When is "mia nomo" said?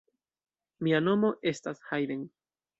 0.87-1.31